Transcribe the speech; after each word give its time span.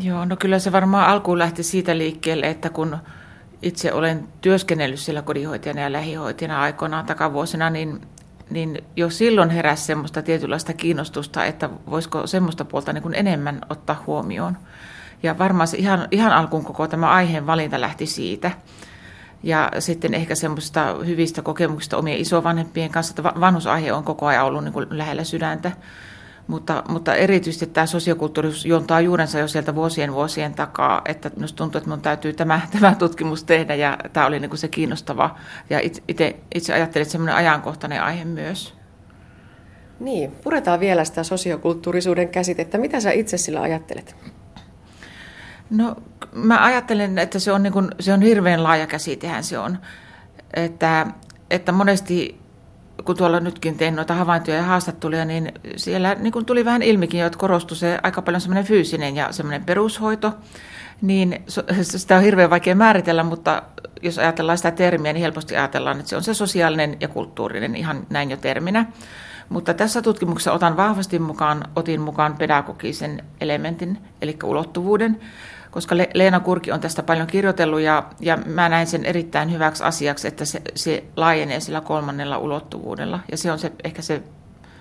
Joo, 0.00 0.24
no 0.24 0.36
kyllä 0.36 0.58
se 0.58 0.72
varmaan 0.72 1.08
alkuun 1.08 1.38
lähti 1.38 1.62
siitä 1.62 1.98
liikkeelle, 1.98 2.46
että 2.46 2.70
kun 2.70 2.98
itse 3.62 3.92
olen 3.92 4.28
työskennellyt 4.40 4.98
siellä 4.98 5.22
kodinhoitajana 5.22 5.80
ja 5.80 5.92
lähihoitajana 5.92 6.60
aikoinaan 6.60 7.06
takavuosina, 7.06 7.70
niin, 7.70 8.00
niin 8.50 8.84
jo 8.96 9.10
silloin 9.10 9.50
heräsi 9.50 9.84
semmoista 9.84 10.22
tietynlaista 10.22 10.72
kiinnostusta, 10.72 11.44
että 11.44 11.70
voisiko 11.90 12.26
semmoista 12.26 12.64
puolta 12.64 12.92
niin 12.92 13.02
kuin 13.02 13.14
enemmän 13.14 13.60
ottaa 13.70 14.02
huomioon. 14.06 14.56
Ja 15.22 15.38
varmaan 15.38 15.68
se 15.68 15.76
ihan, 15.76 16.08
ihan 16.10 16.32
alkuun 16.32 16.64
koko 16.64 16.88
tämä 16.88 17.10
aiheen 17.10 17.46
valinta 17.46 17.80
lähti 17.80 18.06
siitä. 18.06 18.50
Ja 19.42 19.70
sitten 19.78 20.14
ehkä 20.14 20.34
semmoista 20.34 20.96
hyvistä 21.06 21.42
kokemuksista 21.42 21.96
omien 21.96 22.18
isovanhempien 22.18 22.90
kanssa, 22.90 23.12
että 23.12 23.40
vanhusaihe 23.40 23.92
on 23.92 24.04
koko 24.04 24.26
ajan 24.26 24.44
ollut 24.44 24.64
niin 24.64 24.72
kuin 24.72 24.86
lähellä 24.90 25.24
sydäntä. 25.24 25.72
Mutta, 26.48 26.82
mutta 26.88 27.14
erityisesti 27.14 27.66
tämä 27.66 27.86
sosiokulttuurisuus 27.86 28.66
juontaa 28.66 29.00
juurensa 29.00 29.38
jo 29.38 29.48
sieltä 29.48 29.74
vuosien 29.74 30.12
vuosien 30.12 30.54
takaa, 30.54 31.02
että 31.04 31.30
minusta 31.36 31.56
tuntuu, 31.56 31.78
että 31.78 31.88
minun 31.88 32.00
täytyy 32.00 32.32
tämä, 32.32 32.60
tämä 32.80 32.94
tutkimus 32.94 33.44
tehdä 33.44 33.74
ja 33.74 33.98
tämä 34.12 34.26
oli 34.26 34.40
niin 34.40 34.50
kuin 34.50 34.58
se 34.58 34.68
kiinnostava. 34.68 35.36
Ja 35.70 35.80
itse, 36.08 36.36
itse 36.54 36.74
ajattelin, 36.74 37.02
että 37.02 37.12
semmoinen 37.12 37.34
ajankohtainen 37.34 38.02
aihe 38.02 38.24
myös. 38.24 38.74
Niin, 40.00 40.32
puretaan 40.32 40.80
vielä 40.80 41.04
sitä 41.04 41.22
sosiokulttuurisuuden 41.22 42.28
käsitettä. 42.28 42.78
Mitä 42.78 43.00
sä 43.00 43.10
itse 43.10 43.38
sillä 43.38 43.60
ajattelet? 43.60 44.16
No 45.70 45.96
mä 46.32 46.64
ajattelen, 46.64 47.18
että 47.18 47.38
se 47.38 47.52
on, 47.52 47.62
niin 47.62 47.72
kuin, 47.72 47.88
se 48.00 48.12
on 48.12 48.22
hirveän 48.22 48.62
laaja 48.62 48.86
käsitehän 48.86 49.44
se 49.44 49.58
on. 49.58 49.78
Että, 50.54 51.06
että 51.50 51.72
monesti 51.72 52.40
kun 53.04 53.16
tuolla 53.16 53.40
nytkin 53.40 53.76
tein 53.76 53.96
noita 53.96 54.14
havaintoja 54.14 54.56
ja 54.56 54.62
haastatteluja, 54.62 55.24
niin 55.24 55.52
siellä 55.76 56.14
niin 56.14 56.32
kuin 56.32 56.44
tuli 56.44 56.64
vähän 56.64 56.82
ilmikin, 56.82 57.24
että 57.24 57.38
korostui 57.38 57.76
se 57.76 57.98
aika 58.02 58.22
paljon 58.22 58.40
semmoinen 58.40 58.64
fyysinen 58.64 59.16
ja 59.16 59.32
semmoinen 59.32 59.64
perushoito, 59.64 60.34
niin 61.02 61.42
sitä 61.82 62.16
on 62.16 62.22
hirveän 62.22 62.50
vaikea 62.50 62.74
määritellä, 62.74 63.22
mutta 63.22 63.62
jos 64.02 64.18
ajatellaan 64.18 64.58
sitä 64.58 64.70
termiä, 64.70 65.12
niin 65.12 65.22
helposti 65.22 65.56
ajatellaan, 65.56 65.98
että 65.98 66.10
se 66.10 66.16
on 66.16 66.22
se 66.22 66.34
sosiaalinen 66.34 66.96
ja 67.00 67.08
kulttuurinen 67.08 67.76
ihan 67.76 68.06
näin 68.10 68.30
jo 68.30 68.36
terminä. 68.36 68.86
Mutta 69.48 69.74
tässä 69.74 70.02
tutkimuksessa 70.02 70.52
otan 70.52 70.76
vahvasti 70.76 71.18
mukaan, 71.18 71.64
otin 71.76 72.00
mukaan 72.00 72.36
pedagogisen 72.36 73.24
elementin, 73.40 73.98
eli 74.22 74.38
ulottuvuuden, 74.44 75.20
koska 75.70 75.96
Leena 76.14 76.40
Kurki 76.40 76.72
on 76.72 76.80
tästä 76.80 77.02
paljon 77.02 77.26
kirjoitellut 77.26 77.80
ja, 77.80 78.02
ja 78.20 78.36
mä 78.36 78.68
näen 78.68 78.86
sen 78.86 79.04
erittäin 79.04 79.52
hyväksi 79.52 79.84
asiaksi, 79.84 80.28
että 80.28 80.44
se, 80.44 80.62
se 80.74 81.04
laajenee 81.16 81.60
sillä 81.60 81.80
kolmannella 81.80 82.38
ulottuvuudella. 82.38 83.20
Ja 83.30 83.36
se 83.36 83.52
on 83.52 83.58
se, 83.58 83.72
ehkä 83.84 84.02
se 84.02 84.22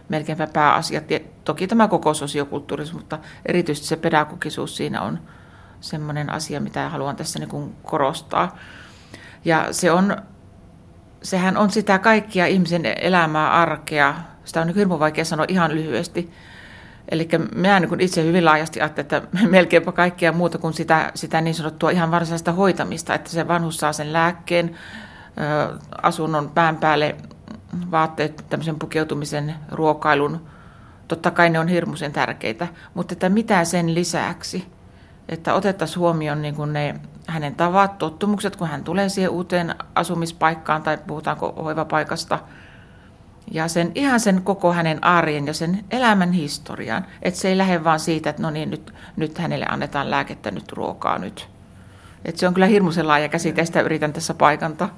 melkeinpä 0.09 0.47
pääasia. 0.47 1.01
Toki 1.43 1.67
tämä 1.67 1.87
koko 1.87 2.13
sosiokulttuurisuus, 2.13 3.01
mutta 3.01 3.19
erityisesti 3.45 3.87
se 3.87 3.95
pedagogisuus 3.95 4.77
siinä 4.77 5.01
on 5.01 5.19
semmoinen 5.81 6.29
asia, 6.29 6.61
mitä 6.61 6.89
haluan 6.89 7.15
tässä 7.15 7.39
niin 7.39 7.75
korostaa. 7.83 8.57
Ja 9.45 9.67
se 9.71 9.91
on, 9.91 10.17
sehän 11.21 11.57
on 11.57 11.69
sitä 11.69 11.99
kaikkia 11.99 12.45
ihmisen 12.45 12.85
elämää, 12.85 13.51
arkea. 13.51 14.15
Sitä 14.45 14.61
on 14.61 14.67
niin 14.67 14.75
hirveän 14.75 14.99
vaikea 14.99 15.25
sanoa 15.25 15.45
ihan 15.49 15.75
lyhyesti 15.75 16.31
Eli 17.09 17.27
minä 17.55 17.79
niin 17.79 18.01
itse 18.01 18.23
hyvin 18.23 18.45
laajasti 18.45 18.81
ajattelen, 18.81 19.05
että 19.05 19.21
melkeinpä 19.49 19.91
kaikkea 19.91 20.31
muuta 20.31 20.57
kuin 20.57 20.73
sitä, 20.73 21.11
sitä 21.15 21.41
niin 21.41 21.55
sanottua 21.55 21.89
ihan 21.89 22.11
varsinaista 22.11 22.51
hoitamista, 22.51 23.13
että 23.15 23.29
se 23.29 23.47
vanhus 23.47 23.77
saa 23.77 23.93
sen 23.93 24.13
lääkkeen, 24.13 24.75
asunnon 26.01 26.49
pään 26.49 26.77
päälle, 26.77 27.15
vaatteet, 27.91 28.45
tämmöisen 28.49 28.79
pukeutumisen, 28.79 29.55
ruokailun. 29.71 30.47
Totta 31.07 31.31
kai 31.31 31.49
ne 31.49 31.59
on 31.59 31.67
hirmuisen 31.67 32.13
tärkeitä, 32.13 32.67
mutta 32.93 33.13
että 33.13 33.29
mitä 33.29 33.65
sen 33.65 33.95
lisäksi, 33.95 34.67
että 35.29 35.53
otettaisiin 35.53 35.99
huomioon 35.99 36.41
niin 36.41 36.55
kuin 36.55 36.73
ne 36.73 36.95
hänen 37.27 37.55
tavat, 37.55 37.97
tottumukset, 37.97 38.55
kun 38.55 38.67
hän 38.67 38.83
tulee 38.83 39.09
siihen 39.09 39.31
uuteen 39.31 39.75
asumispaikkaan 39.95 40.83
tai 40.83 40.97
puhutaanko 41.07 41.53
hoivapaikasta– 41.63 42.39
ja 43.51 43.67
sen, 43.67 43.91
ihan 43.95 44.19
sen 44.19 44.41
koko 44.41 44.73
hänen 44.73 45.03
arjen 45.03 45.47
ja 45.47 45.53
sen 45.53 45.83
elämän 45.91 46.31
historian. 46.31 47.05
Että 47.21 47.39
se 47.39 47.47
ei 47.47 47.57
lähde 47.57 47.83
vaan 47.83 47.99
siitä, 47.99 48.29
että 48.29 48.41
no 48.41 48.49
niin, 48.49 48.69
nyt, 48.69 48.93
nyt 49.15 49.37
hänelle 49.37 49.65
annetaan 49.69 50.11
lääkettä, 50.11 50.51
nyt 50.51 50.71
ruokaa 50.71 51.17
nyt. 51.17 51.49
Että 52.25 52.39
se 52.39 52.47
on 52.47 52.53
kyllä 52.53 52.67
hirmuisen 52.67 53.07
laaja 53.07 53.29
käsite, 53.29 53.65
sitä 53.65 53.81
yritän 53.81 54.13
tässä 54.13 54.33
paikanta. 54.33 54.89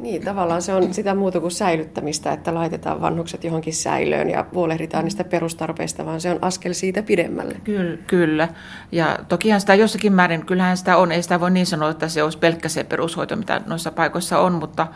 Niin, 0.00 0.24
tavallaan 0.24 0.62
se 0.62 0.74
on 0.74 0.94
sitä 0.94 1.14
muuta 1.14 1.40
kuin 1.40 1.50
säilyttämistä, 1.50 2.32
että 2.32 2.54
laitetaan 2.54 3.00
vanhukset 3.00 3.44
johonkin 3.44 3.74
säilöön 3.74 4.30
ja 4.30 4.46
huolehditaan 4.54 5.04
niistä 5.04 5.24
perustarpeista, 5.24 6.06
vaan 6.06 6.20
se 6.20 6.30
on 6.30 6.38
askel 6.42 6.72
siitä 6.72 7.02
pidemmälle. 7.02 7.54
Kyllä, 7.64 7.96
kyllä. 8.06 8.48
Ja 8.92 9.18
tokihan 9.28 9.60
sitä 9.60 9.74
jossakin 9.74 10.12
määrin, 10.12 10.46
kyllähän 10.46 10.76
sitä 10.76 10.96
on, 10.96 11.12
ei 11.12 11.22
sitä 11.22 11.40
voi 11.40 11.50
niin 11.50 11.66
sanoa, 11.66 11.90
että 11.90 12.08
se 12.08 12.22
olisi 12.22 12.38
pelkkä 12.38 12.68
se 12.68 12.84
perushoito, 12.84 13.36
mitä 13.36 13.60
noissa 13.66 13.92
paikoissa 13.92 14.38
on, 14.38 14.52
mutta, 14.52 14.86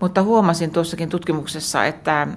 mutta 0.00 0.22
huomasin 0.22 0.70
tuossakin 0.70 1.08
tutkimuksessa, 1.08 1.84
että, 1.84 2.28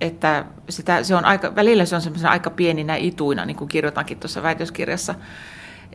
että 0.00 0.44
sitä, 0.68 1.02
se 1.02 1.14
on 1.14 1.24
aika, 1.24 1.54
välillä 1.56 1.84
se 1.84 1.96
on 1.96 2.02
semmoisena 2.02 2.32
aika 2.32 2.50
pieninä 2.50 2.96
ituina, 2.96 3.44
niin 3.44 3.56
kuin 3.56 3.68
kirjoitankin 3.68 4.18
tuossa 4.18 4.42
väitöskirjassa, 4.42 5.14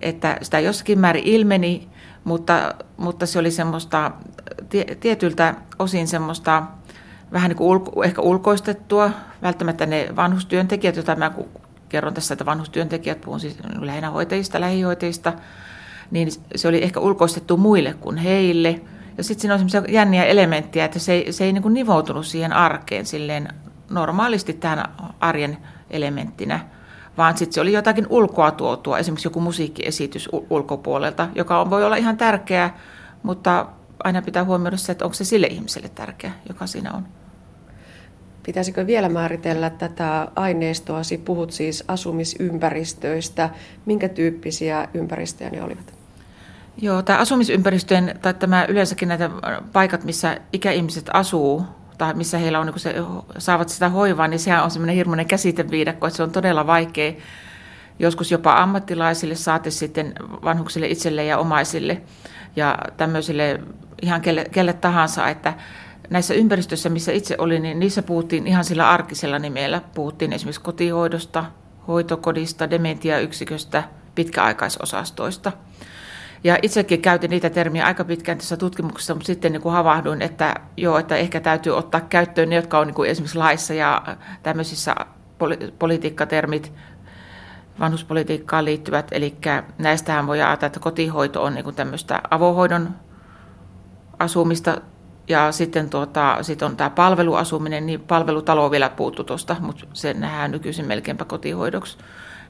että 0.02 0.38
sitä 0.42 0.60
jossakin 0.60 1.00
määrin 1.00 1.24
ilmeni, 1.24 1.90
mutta, 2.24 2.76
mutta 2.98 3.26
se 3.26 3.40
oli 3.40 3.52
semmoista 3.52 4.12
tietyltä 5.00 5.56
osin 5.80 6.08
semmoista 6.08 6.64
vähän 7.32 7.50
niin 7.50 7.58
kuin 7.58 7.68
ulko, 7.68 8.04
ehkä 8.04 8.22
ulkoistettua, 8.22 9.12
välttämättä 9.42 9.86
ne 9.86 10.10
vanhustyöntekijät, 10.16 10.96
joita 10.96 11.16
mä 11.16 11.32
kerron 11.90 12.14
tässä, 12.14 12.34
että 12.34 12.46
vanhustyöntekijät, 12.46 13.22
puhun 13.22 13.40
siis 13.40 13.58
lähinnä 13.80 14.10
hoitajista, 14.10 14.62
lähihoitajista, 14.62 15.34
niin 16.12 16.30
se 16.56 16.68
oli 16.68 16.84
ehkä 16.84 17.00
ulkoistettu 17.00 17.58
muille 17.58 17.94
kuin 17.94 18.18
heille. 18.18 18.82
Ja 19.18 19.24
sitten 19.24 19.42
siinä 19.42 19.54
on 19.54 19.60
semmoisia 19.60 19.94
jänniä 19.94 20.26
elementtejä, 20.26 20.86
että 20.86 21.00
se 21.00 21.14
ei, 21.14 21.34
se 21.34 21.44
ei 21.44 21.54
niin 21.54 21.62
kuin 21.62 21.74
nivoutunut 21.74 22.26
siihen 22.26 22.54
arkeen 22.54 23.06
silleen 23.06 23.48
normaalisti 23.90 24.54
tähän 24.54 24.90
arjen 25.20 25.58
elementtinä 25.90 26.60
vaan 27.18 27.38
sitten 27.38 27.54
se 27.54 27.62
oli 27.62 27.74
jotakin 27.74 28.08
ulkoa 28.10 28.52
tuotua, 28.52 28.98
esimerkiksi 28.98 29.28
joku 29.28 29.40
musiikkiesitys 29.40 30.30
ulkopuolelta, 30.50 31.28
joka 31.36 31.70
voi 31.70 31.86
olla 31.86 31.96
ihan 31.96 32.18
tärkeä, 32.18 32.70
mutta 33.24 33.66
aina 34.04 34.22
pitää 34.22 34.44
huomioida 34.44 34.78
se, 34.78 34.92
että 34.92 35.06
onko 35.06 35.14
se 35.14 35.26
sille 35.26 35.48
ihmiselle 35.48 35.90
tärkeä, 35.90 36.32
joka 36.50 36.68
siinä 36.68 36.92
on. 36.92 37.08
Pitäisikö 38.46 38.88
vielä 38.88 39.10
määritellä 39.10 39.70
tätä 39.70 40.28
aineistoa? 40.36 41.02
Puhut 41.26 41.52
siis 41.52 41.84
asumisympäristöistä. 41.88 43.50
Minkä 43.86 44.10
tyyppisiä 44.10 44.88
ympäristöjä 44.94 45.50
ne 45.50 45.64
olivat? 45.64 45.94
Joo, 46.82 47.02
tämä 47.02 47.20
asumisympäristöjen, 47.20 48.20
tai 48.22 48.34
tämä 48.34 48.66
yleensäkin 48.66 49.08
näitä 49.08 49.30
paikat, 49.74 50.04
missä 50.04 50.38
ikäihmiset 50.54 51.10
asuu, 51.14 51.64
tai 51.98 52.14
missä 52.14 52.38
heillä 52.38 52.60
on, 52.60 52.68
niin 52.68 52.80
se, 52.80 52.96
saavat 53.38 53.70
sitä 53.70 53.90
hoivaa, 53.90 54.28
niin 54.28 54.40
sehän 54.40 54.64
on 54.64 54.72
semmoinen 54.72 54.96
hirmuinen 54.96 55.26
käsiteviidakko, 55.26 56.08
että 56.08 56.18
se 56.18 56.24
on 56.24 56.32
todella 56.32 56.68
vaikea 56.68 57.14
joskus 58.00 58.32
jopa 58.32 58.54
ammattilaisille, 58.54 59.36
saate 59.36 59.72
sitten 59.72 60.14
vanhuksille 60.44 60.88
itselle 60.88 61.26
ja 61.26 61.38
omaisille 61.38 62.02
ja 62.56 62.78
tämmöisille 62.98 63.60
ihan 64.04 64.22
kelle, 64.22 64.46
kelle 64.52 64.74
tahansa, 64.74 65.28
että 65.30 65.54
näissä 66.10 66.34
ympäristöissä, 66.34 66.90
missä 66.90 67.12
itse 67.12 67.36
olin, 67.38 67.64
niin 67.64 67.80
niissä 67.80 68.04
puhuttiin 68.04 68.48
ihan 68.48 68.64
sillä 68.64 68.90
arkisella 68.90 69.40
nimellä. 69.40 69.82
Puhuttiin 69.96 70.34
esimerkiksi 70.34 70.62
kotihoidosta, 70.62 71.46
hoitokodista, 71.88 72.70
dementiayksiköstä, 72.70 73.84
pitkäaikaisosastoista– 74.16 75.52
ja 76.44 76.58
itsekin 76.62 77.02
käytin 77.02 77.30
niitä 77.30 77.50
termiä 77.50 77.86
aika 77.86 78.04
pitkään 78.04 78.38
tässä 78.38 78.58
tutkimuksessa, 78.58 79.14
mutta 79.14 79.28
sitten 79.28 79.52
niin 79.52 79.62
kuin 79.62 79.74
havahduin, 79.74 80.22
että 80.22 80.56
joo, 80.78 80.98
että 80.98 81.16
ehkä 81.16 81.40
täytyy 81.40 81.78
ottaa 81.78 82.02
käyttöön 82.02 82.50
ne, 82.50 82.56
jotka 82.56 82.80
on 82.80 82.88
niin 82.88 82.96
kuin 82.96 83.10
esimerkiksi 83.10 83.38
laissa 83.38 83.74
ja 83.74 84.02
tämmöisissä 84.44 84.96
poli- 85.40 85.74
politiikkatermit, 85.80 86.74
vanhuspolitiikkaan 87.80 88.66
liittyvät. 88.66 89.08
Eli 89.12 89.38
näistähän 89.78 90.28
voi 90.28 90.42
ajatella, 90.42 90.68
että 90.68 90.80
kotihoito 90.80 91.44
on 91.44 91.54
niin 91.54 91.64
kuin 91.64 91.76
tämmöistä 91.76 92.22
avohoidon 92.30 92.90
asumista 94.20 94.82
ja 95.28 95.52
sitten 95.52 95.90
tuota, 95.90 96.38
sit 96.42 96.62
on 96.62 96.78
tämä 96.78 96.90
palveluasuminen, 96.90 97.86
niin 97.86 98.00
palvelutalo 98.00 98.72
vielä 98.72 98.90
puuttu 98.90 99.24
tuosta, 99.24 99.56
mutta 99.60 99.86
se 99.94 100.14
nähdään 100.14 100.52
nykyisin 100.52 100.88
melkeinpä 100.88 101.26
kotihoidoksi 101.26 101.98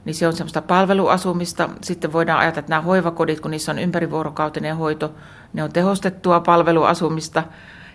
niin 0.04 0.14
se 0.14 0.26
on 0.26 0.32
semmoista 0.32 0.62
palveluasumista. 0.62 1.68
Sitten 1.82 2.12
voidaan 2.12 2.40
ajatella, 2.40 2.60
että 2.60 2.70
nämä 2.70 2.82
hoivakodit, 2.82 3.40
kun 3.40 3.50
niissä 3.50 3.72
on 3.72 3.78
ympärivuorokautinen 3.78 4.76
hoito, 4.76 5.14
ne 5.52 5.62
on 5.62 5.72
tehostettua 5.72 6.40
palveluasumista. 6.40 7.42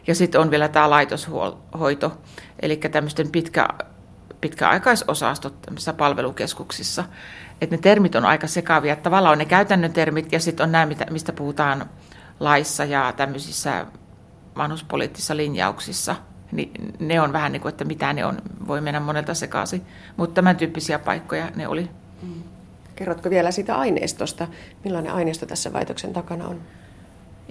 Ja 0.08 0.16
sitten 0.16 0.42
on 0.42 0.52
vielä 0.52 0.68
tämä 0.68 0.90
laitoshoito, 0.90 2.22
eli 2.60 2.78
tämmöisten 2.78 3.32
pitkä, 3.32 3.68
pitkäaikaisosastot 4.42 5.62
tämmöisissä 5.62 5.94
palvelukeskuksissa. 5.94 7.04
Että 7.62 7.76
ne 7.76 7.82
termit 7.82 8.16
on 8.16 8.26
aika 8.26 8.48
sekavia. 8.48 8.96
Tavallaan 8.96 9.32
on 9.32 9.38
ne 9.38 9.46
käytännön 9.46 9.94
termit 9.94 10.32
ja 10.32 10.40
sitten 10.40 10.64
on 10.64 10.72
nämä, 10.72 10.88
mistä 11.12 11.34
puhutaan 11.34 11.86
laissa 12.40 12.86
ja 12.86 13.14
tämmöisissä 13.18 13.86
vanhuspoliittisissa 14.58 15.38
linjauksissa– 15.38 16.16
niin 16.52 16.72
ne 17.00 17.22
on 17.22 17.34
vähän 17.34 17.52
niin 17.52 17.62
kuin, 17.62 17.70
että 17.70 17.86
mitä 17.86 18.14
ne 18.14 18.26
on, 18.26 18.38
voi 18.68 18.82
mennä 18.82 19.00
monelta 19.00 19.34
sekaisin. 19.34 19.82
Mutta 20.18 20.34
tämän 20.34 20.58
tyyppisiä 20.58 21.00
paikkoja 21.00 21.52
ne 21.56 21.68
oli. 21.68 21.90
Mm. 22.22 22.44
Kerrotko 22.96 23.30
vielä 23.30 23.52
siitä 23.52 23.76
aineistosta? 23.76 24.48
Millainen 24.84 25.14
aineisto 25.14 25.46
tässä 25.46 25.74
väitöksen 25.74 26.14
takana 26.14 26.48
on? 26.48 26.62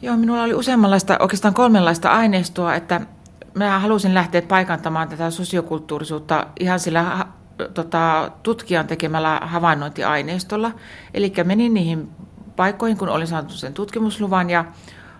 Joo, 0.03 0.17
minulla 0.17 0.43
oli 0.43 0.55
useammanlaista, 0.55 1.17
oikeastaan 1.21 1.55
kolmenlaista 1.55 2.11
aineistoa, 2.11 2.75
että 2.75 3.01
mä 3.55 3.79
halusin 3.79 4.15
lähteä 4.15 4.43
paikantamaan 4.43 5.09
tätä 5.09 5.31
sosiokulttuurisuutta 5.31 6.47
ihan 6.61 6.81
sillä 6.81 7.27
tota, 7.75 8.31
tutkijan 8.43 8.87
tekemällä 8.87 9.41
havainnointiaineistolla. 9.43 10.73
Eli 11.15 11.33
menin 11.45 11.75
niihin 11.75 12.09
paikkoihin, 12.59 12.99
kun 12.99 13.09
olin 13.09 13.27
saanut 13.27 13.51
sen 13.51 13.75
tutkimusluvan 13.75 14.51
ja 14.51 14.65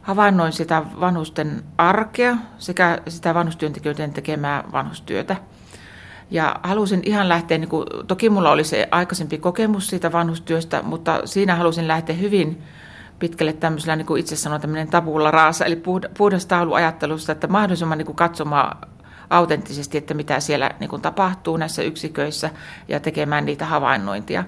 havainnoin 0.03 0.53
sitä 0.53 0.83
vanhusten 1.01 1.65
arkea 1.79 2.37
sekä 2.59 2.99
sitä 3.09 3.35
vanhustyöntekijöiden 3.35 4.13
tekemää 4.13 4.65
vanhustyötä. 4.73 5.37
Ja 6.31 6.57
halusin 6.63 7.03
ihan 7.05 7.29
lähteä, 7.29 7.59
niin 7.59 7.69
kuin, 7.69 7.87
toki 8.07 8.31
mulla 8.31 8.51
oli 8.51 8.65
se 8.65 8.89
aikaisempi 8.91 9.39
kokemus 9.39 9.87
siitä 9.87 10.13
vanhustyöstä, 10.13 10.83
mutta 10.83 11.21
siinä 11.25 11.57
halusin 11.57 11.89
lähteä 11.89 12.17
hyvin 12.17 12.63
pitkälle 13.19 13.53
tämmöisellä, 13.53 13.97
niin 13.97 14.07
kuin 14.07 14.21
itse 14.21 14.37
sanoin, 14.37 14.61
tämmöinen 14.61 14.89
tabulla 14.89 15.31
raasa, 15.31 15.65
eli 15.65 15.83
puhdas 16.19 16.49
ajattelusta, 16.75 17.33
että 17.33 17.47
mahdollisimman 17.47 17.99
niin 17.99 18.07
kuin 18.07 18.17
katsomaan 18.17 18.77
autenttisesti, 19.31 19.99
että 19.99 20.15
mitä 20.15 20.41
siellä 20.41 20.71
niin 20.81 20.91
kuin 20.91 21.03
tapahtuu 21.03 21.57
näissä 21.57 21.83
yksiköissä 21.83 22.51
ja 22.89 23.01
tekemään 23.01 23.45
niitä 23.47 23.65
havainnointia. 23.67 24.45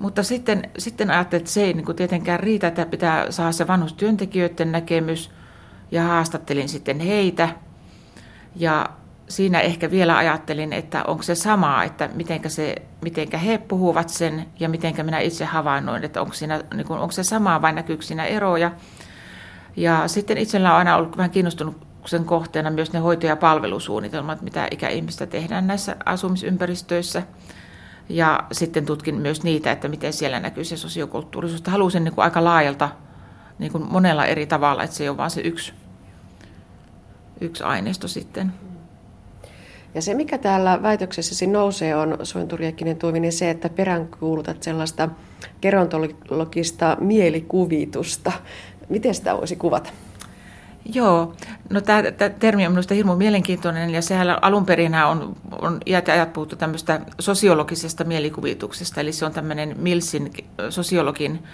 Mutta 0.00 0.22
sitten, 0.22 0.70
sitten 0.78 1.10
ajattelin, 1.10 1.40
että 1.40 1.52
se 1.52 1.62
ei 1.62 1.72
niin 1.72 1.84
kuin 1.84 1.96
tietenkään 1.96 2.40
riitä, 2.40 2.68
että 2.68 2.86
pitää 2.86 3.30
saada 3.30 3.52
se 3.52 3.66
vanhustyöntekijöiden 3.66 4.72
näkemys 4.72 5.30
ja 5.90 6.02
haastattelin 6.02 6.68
sitten 6.68 7.00
heitä. 7.00 7.48
Ja 8.56 8.86
siinä 9.28 9.60
ehkä 9.60 9.90
vielä 9.90 10.16
ajattelin, 10.16 10.72
että 10.72 11.04
onko 11.06 11.22
se 11.22 11.34
sama, 11.34 11.84
että 11.84 12.10
mitenkä, 12.14 12.48
se, 12.48 12.74
mitenkä 13.02 13.38
he 13.38 13.58
puhuvat 13.58 14.08
sen 14.08 14.46
ja 14.60 14.68
mitenkä 14.68 15.02
minä 15.02 15.18
itse 15.18 15.44
havainnoin, 15.44 16.04
että 16.04 16.20
onko, 16.20 16.34
siinä, 16.34 16.60
niin 16.74 16.86
kuin, 16.86 17.00
onko 17.00 17.12
se 17.12 17.22
sama 17.22 17.62
vai 17.62 17.72
näkyykö 17.72 18.02
siinä 18.02 18.24
eroja. 18.24 18.72
Ja 19.76 20.08
sitten 20.08 20.38
itsellä 20.38 20.70
on 20.72 20.78
aina 20.78 20.96
ollut 20.96 21.16
vähän 21.16 21.30
kiinnostunut 21.30 21.86
sen 22.06 22.24
kohteena 22.24 22.70
myös 22.70 22.92
ne 22.92 22.98
hoito- 22.98 23.26
ja 23.26 23.36
palvelusuunnitelmat, 23.36 24.42
mitä 24.42 24.68
ikäihmistä 24.70 25.26
tehdään 25.26 25.66
näissä 25.66 25.96
asumisympäristöissä. 26.04 27.22
Ja 28.10 28.44
sitten 28.52 28.86
tutkin 28.86 29.14
myös 29.14 29.42
niitä, 29.42 29.72
että 29.72 29.88
miten 29.88 30.12
siellä 30.12 30.40
näkyy 30.40 30.64
se 30.64 30.76
sosiokulttuurisuus. 30.76 31.62
Halusin 31.66 32.04
niin 32.04 32.14
kuin 32.14 32.24
aika 32.24 32.44
laajalta 32.44 32.88
niin 33.58 33.72
kuin 33.72 33.84
monella 33.92 34.26
eri 34.26 34.46
tavalla, 34.46 34.82
että 34.82 34.96
se 34.96 35.04
ei 35.04 35.08
ole 35.08 35.16
vain 35.16 35.30
se 35.30 35.40
yksi, 35.40 35.72
yksi 37.40 37.64
aineisto 37.64 38.08
sitten. 38.08 38.52
Ja 39.94 40.02
se, 40.02 40.14
mikä 40.14 40.38
täällä 40.38 40.82
väitöksessäsi 40.82 41.46
nousee, 41.46 41.96
on 41.96 42.18
Sointuriakkinen 42.22 42.96
Tuominen 42.96 43.32
se, 43.32 43.50
että 43.50 43.68
peräänkuulutat 43.68 44.62
sellaista 44.62 45.08
gerontologista 45.62 46.96
mielikuvitusta. 47.00 48.32
Miten 48.88 49.14
sitä 49.14 49.36
voisi 49.36 49.56
kuvata? 49.56 49.90
Joo, 50.84 51.34
no 51.70 51.80
tämä 51.80 52.02
termi 52.38 52.66
on 52.66 52.72
minusta 52.72 52.94
hirmu 52.94 53.16
mielenkiintoinen 53.16 53.90
ja 53.90 54.02
sehän 54.02 54.44
alun 54.44 54.66
perin 54.66 54.94
on, 54.94 55.36
on 55.60 55.80
iät 55.86 56.08
ja 56.08 56.14
ajat 56.14 56.32
puhuttu 56.32 56.56
tämmöistä 56.56 57.00
sosiologisesta 57.18 58.04
mielikuvituksesta, 58.04 59.00
eli 59.00 59.12
se 59.12 59.24
on 59.24 59.32
tämmöinen 59.32 59.74
Milsin 59.78 60.32
sosiologin 60.70 61.44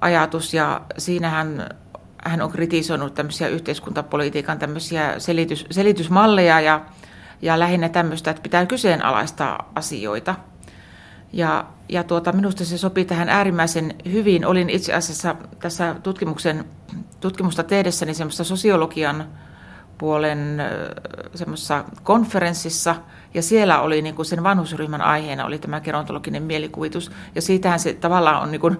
ajatus 0.00 0.54
ja 0.54 0.80
siinähän 0.98 1.68
hän 2.24 2.42
on 2.42 2.50
kritisoinut 2.50 3.14
tämmöisiä 3.14 3.48
yhteiskuntapolitiikan 3.48 4.58
tämmöisiä 4.58 5.14
selitys, 5.18 5.66
selitysmalleja 5.70 6.60
ja, 6.60 6.80
ja 7.42 7.58
lähinnä 7.58 7.88
tämmöistä, 7.88 8.30
että 8.30 8.42
pitää 8.42 8.66
kyseenalaistaa 8.66 9.72
asioita. 9.74 10.34
Ja, 11.32 11.66
ja 11.88 12.04
tuota, 12.04 12.32
minusta 12.32 12.64
se 12.64 12.78
sopii 12.78 13.04
tähän 13.04 13.28
äärimmäisen 13.28 13.94
hyvin. 14.12 14.46
Olin 14.46 14.70
itse 14.70 14.94
asiassa 14.94 15.36
tässä 15.60 15.96
tutkimuksen 16.02 16.64
tutkimusta 17.20 17.62
tehdessäni 17.62 18.14
semmoista 18.14 18.44
sosiologian 18.44 19.24
puolen 19.98 20.62
semmoisessa 21.34 21.84
konferenssissa, 22.02 22.96
ja 23.34 23.42
siellä 23.42 23.80
oli 23.80 24.02
niin 24.02 24.14
kuin 24.14 24.26
sen 24.26 24.42
vanhusryhmän 24.42 25.00
aiheena 25.00 25.44
oli 25.44 25.58
tämä 25.58 25.80
gerontologinen 25.80 26.42
mielikuvitus, 26.42 27.10
ja 27.34 27.42
siitähän 27.42 27.80
se 27.80 27.94
tavallaan 27.94 28.42
on 28.42 28.50
niin 28.50 28.60
kuin 28.60 28.78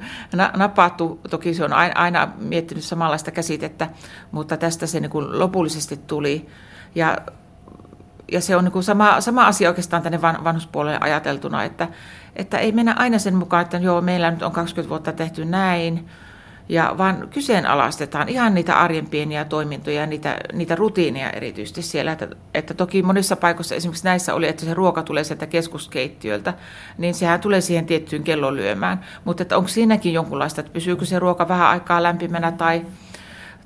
napattu, 0.57 1.21
toki 1.31 1.55
se 1.55 1.65
on 1.65 1.73
aina 1.73 2.29
miettinyt 2.39 2.85
samanlaista 2.85 3.31
käsitettä, 3.31 3.89
mutta 4.31 4.57
tästä 4.57 4.87
se 4.87 5.01
niin 5.01 5.11
kuin 5.11 5.39
lopullisesti 5.39 5.97
tuli, 5.97 6.49
ja 6.95 7.19
ja 8.33 8.41
se 8.41 8.57
on 8.57 8.65
niin 8.65 8.73
kuin 8.73 8.83
sama, 8.83 9.21
sama 9.21 9.47
asia 9.47 9.69
oikeastaan 9.69 10.03
tänne 10.03 10.23
vanhuspuolelle 10.23 10.99
ajateltuna, 11.01 11.65
että, 11.65 11.89
että 12.37 12.59
ei 12.59 12.73
mennä 12.73 12.95
aina 12.99 13.19
sen 13.19 13.35
mukaan, 13.35 13.63
että 13.63 13.77
joo, 13.77 14.01
meillä 14.01 14.31
nyt 14.31 14.43
on 14.43 14.53
20 14.53 14.89
vuotta 14.89 15.13
tehty 15.13 15.45
näin, 15.45 16.09
ja 16.69 16.95
vaan 16.99 17.29
kyseenalaistetaan 17.31 18.29
ihan 18.29 18.55
niitä 18.55 18.81
arjen 18.81 19.07
pieniä 19.07 19.45
toimintoja, 19.45 20.07
niitä, 20.07 20.37
niitä 20.53 20.75
rutiineja 20.75 21.31
erityisesti 21.31 21.83
siellä. 21.83 22.13
Että, 22.13 22.29
että 22.55 22.75
toki 22.75 23.03
monissa 23.03 23.37
paikoissa 23.37 23.75
esimerkiksi 23.75 24.05
näissä 24.05 24.35
oli, 24.35 24.49
että 24.49 24.65
se 24.65 24.75
ruoka 24.75 25.03
tulee 25.03 25.25
sieltä 25.25 25.47
keskuskeittiöltä, 25.47 26.55
niin 26.99 27.15
sehän 27.15 27.41
tulee 27.41 27.61
siihen 27.61 27.87
tiettyyn 27.87 28.25
kellon 28.25 28.57
lyömään. 28.57 29.01
Mutta 29.25 29.43
että 29.43 29.57
onko 29.57 29.69
siinäkin 29.69 30.13
jonkunlaista, 30.13 30.61
että 30.61 30.73
pysyykö 30.73 31.05
se 31.05 31.19
ruoka 31.19 31.49
vähän 31.49 31.69
aikaa 31.69 32.03
lämpimänä 32.03 32.53
tai, 32.53 32.87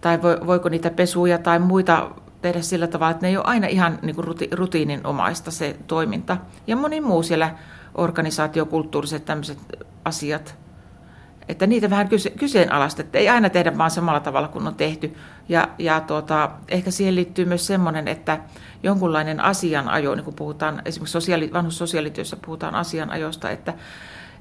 tai 0.00 0.22
voiko 0.22 0.69
niitä 0.69 0.90
pesuja 0.90 1.38
tai 1.38 1.58
muita 1.58 2.10
tehdä 2.43 2.60
sillä 2.60 2.87
tavalla, 2.87 3.10
että 3.10 3.26
ne 3.26 3.28
ei 3.28 3.37
ole 3.37 3.44
aina 3.46 3.66
ihan 3.66 3.99
niin 4.02 4.16
kuin 4.16 4.26
rutiininomaista 4.52 5.50
se 5.50 5.76
toiminta. 5.87 6.37
Ja 6.66 6.76
moni 6.76 7.00
muu 7.00 7.22
siellä 7.22 7.54
organisaatiokulttuuriset 7.94 9.25
tämmöiset 9.25 9.58
asiat– 10.04 10.54
että 11.52 11.66
niitä 11.66 11.90
vähän 11.90 12.08
kyse, 12.08 12.31
kyseenalaistettiin. 12.31 13.20
Ei 13.20 13.28
aina 13.28 13.50
tehdä 13.50 13.78
vaan 13.78 13.90
samalla 13.90 14.20
tavalla 14.20 14.49
kuin 14.49 14.66
on 14.66 14.75
tehty. 14.75 15.16
Ja, 15.49 15.69
ja 15.78 16.00
tuota, 16.00 16.50
ehkä 16.69 16.90
siihen 16.90 17.14
liittyy 17.14 17.44
myös 17.44 17.66
semmoinen, 17.66 18.08
että 18.08 18.40
jonkunlainen 18.82 19.40
asianajo, 19.40 20.14
niin 20.14 20.25
kuin 20.25 20.37
puhutaan 20.37 20.82
esimerkiksi 20.84 21.12
sosiaali, 21.12 21.50
vanhussosiaalityössä 21.52 22.37
puhutaan 22.37 22.75
asianajosta, 22.75 23.50
että, 23.50 23.75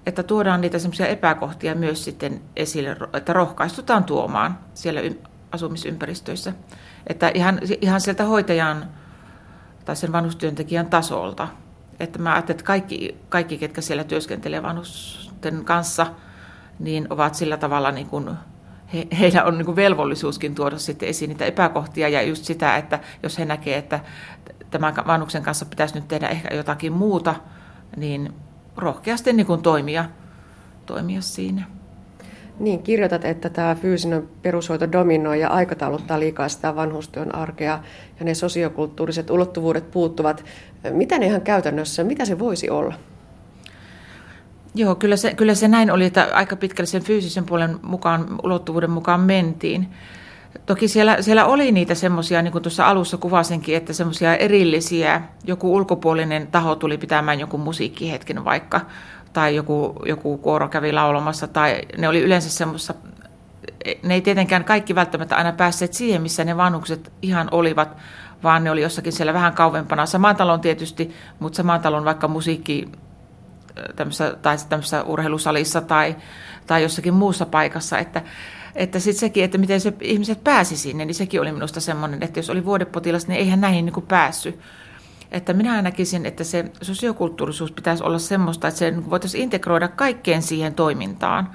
että 0.06 0.24
tuodaan 0.24 0.62
niitä 0.62 0.80
semmoisia 0.80 1.08
epäkohtia 1.08 1.76
myös 1.76 2.04
sitten 2.04 2.42
esille, 2.56 2.98
että 3.14 3.34
rohkaistutaan 3.34 4.04
tuomaan 4.04 4.58
siellä 4.74 5.02
asumisympäristöissä. 5.52 6.54
Että 7.08 7.32
ihan, 7.34 7.60
ihan 7.82 8.02
sieltä 8.02 8.24
hoitajan 8.24 8.86
tai 9.86 9.96
sen 9.96 10.12
vanhustyöntekijän 10.12 10.88
tasolta. 10.88 11.48
Että 12.00 12.20
mä 12.20 12.34
ajattelen, 12.34 12.56
että 12.56 12.68
kaikki, 12.68 13.18
kaikki 13.30 13.58
ketkä 13.58 13.82
siellä 13.82 14.04
työskentelee 14.04 14.64
vanhusten 14.64 15.66
kanssa– 15.66 16.08
niin 16.82 17.08
ovat 17.10 17.36
sillä 17.36 17.58
tavalla 17.58 17.92
niin 17.92 18.08
kuin, 18.08 18.30
he, 18.94 19.08
heillä 19.20 19.44
on 19.44 19.58
niin 19.58 19.66
kuin 19.66 19.76
velvollisuuskin 19.76 20.56
tuoda 20.56 20.78
sitten 20.78 21.10
esiin 21.10 21.30
niitä 21.30 21.46
epäkohtia 21.46 22.10
ja 22.10 22.22
just 22.22 22.44
sitä, 22.46 22.78
että 22.78 23.00
jos 23.24 23.40
he 23.40 23.46
näkevät, 23.46 23.78
että 23.78 24.00
tämän 24.72 24.94
vanhuksen 25.08 25.44
kanssa 25.44 25.66
pitäisi 25.66 25.96
nyt 25.96 26.08
tehdä 26.08 26.28
ehkä 26.28 26.56
jotakin 26.56 26.94
muuta, 26.94 27.36
niin 27.98 28.34
rohkeasti 28.78 29.34
niin 29.34 29.46
kuin 29.46 29.62
toimia, 29.62 30.06
toimia 30.86 31.22
siinä. 31.22 31.64
Niin, 32.60 32.84
kirjoitat, 32.84 33.26
että 33.26 33.50
tämä 33.50 33.76
fyysinen 33.76 34.30
perushoito 34.42 34.92
dominoi 34.92 35.40
ja 35.40 35.50
aikatauluttaa 35.50 36.20
liikaa 36.20 36.50
sitä 36.50 36.76
vanhustyön 36.76 37.36
arkea 37.36 37.80
ja 38.20 38.26
ne 38.26 38.34
sosiokulttuuriset 38.34 39.30
ulottuvuudet 39.30 39.92
puuttuvat. 39.92 40.46
Mitä 40.92 41.20
ne 41.20 41.26
ihan 41.26 41.42
käytännössä, 41.42 42.04
mitä 42.04 42.26
se 42.26 42.40
voisi 42.40 42.70
olla? 42.70 42.94
Joo, 44.76 44.96
kyllä 44.96 45.16
se, 45.16 45.34
kyllä 45.34 45.56
se 45.56 45.68
näin 45.68 45.92
oli, 45.92 46.06
että 46.06 46.28
aika 46.34 46.56
pitkälle 46.56 46.88
sen 46.88 47.04
fyysisen 47.04 47.46
puolen 47.46 47.80
mukaan, 47.82 48.28
ulottuvuuden 48.44 48.92
mukaan 48.92 49.20
mentiin. 49.20 49.90
Toki 50.66 50.88
siellä, 50.88 51.22
siellä 51.22 51.46
oli 51.46 51.72
niitä 51.72 51.96
semmoisia, 51.96 52.42
niin 52.42 52.52
kuin 52.52 52.62
tuossa 52.62 52.88
alussa 52.88 53.18
kuvasinkin, 53.18 53.78
että 53.78 53.94
semmoisia 53.94 54.36
erillisiä, 54.36 55.22
joku 55.44 55.76
ulkopuolinen 55.76 56.48
taho 56.48 56.76
tuli 56.76 56.98
pitämään 56.98 57.40
joku 57.40 57.58
musiikkihetken 57.58 58.46
vaikka, 58.46 58.82
tai 59.34 59.56
joku, 59.56 59.96
joku 60.06 60.38
kuoro 60.38 60.68
kävi 60.68 60.92
laulamassa, 60.92 61.48
tai 61.48 61.82
ne 61.98 62.08
oli 62.08 62.22
yleensä 62.22 62.50
semmoista, 62.50 62.94
ne 64.04 64.14
ei 64.14 64.22
tietenkään 64.22 64.64
kaikki 64.64 64.96
välttämättä 64.96 65.36
aina 65.36 65.52
päässeet 65.52 65.94
siihen, 65.94 66.22
missä 66.22 66.44
ne 66.44 66.58
vanhukset 66.58 67.12
ihan 67.22 67.48
olivat, 67.52 67.98
vaan 68.44 68.64
ne 68.64 68.72
oli 68.72 68.82
jossakin 68.82 69.14
siellä 69.14 69.34
vähän 69.34 69.54
kauempana. 69.54 70.06
Samaan 70.06 70.36
talon 70.36 70.62
tietysti, 70.62 71.12
mutta 71.40 71.58
samaan 71.58 71.82
talon 71.82 72.06
vaikka 72.06 72.28
musiikki 72.28 72.90
tämmöisessä, 73.96 74.36
tai 74.42 74.58
tämmöisessä 74.70 75.04
urheilusalissa 75.04 75.82
tai, 75.82 76.16
tai 76.68 76.84
jossakin 76.84 77.14
muussa 77.14 77.46
paikassa, 77.46 78.00
että, 78.00 78.22
että 78.76 79.00
sitten 79.00 79.20
sekin, 79.20 79.44
että 79.44 79.58
miten 79.58 79.82
se 79.82 79.94
ihmiset 80.02 80.44
pääsi 80.44 80.78
sinne, 80.78 81.06
niin 81.06 81.16
sekin 81.16 81.42
oli 81.42 81.52
minusta 81.52 81.80
semmoinen, 81.80 82.24
että 82.24 82.40
jos 82.40 82.50
oli 82.50 82.66
vuodepotilas, 82.66 83.28
niin 83.28 83.40
eihän 83.40 83.62
näihin 83.62 83.86
niin 83.86 83.94
kuin 83.94 84.06
päässyt. 84.08 84.60
Että 85.32 85.54
minä 85.54 85.82
näkisin, 85.82 86.26
että 86.26 86.44
se 86.44 86.72
sosiokulttuurisuus 86.82 87.72
pitäisi 87.72 88.04
olla 88.04 88.20
semmoista, 88.20 88.68
että 88.68 88.78
se 88.78 89.10
voitaisiin 89.10 89.44
integroida 89.44 89.88
kaikkeen 89.88 90.42
siihen 90.42 90.74
toimintaan. 90.74 91.50